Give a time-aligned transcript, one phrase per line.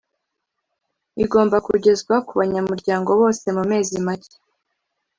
[1.23, 4.35] igomba kugezwa ku banyamuryango bose mu mezi make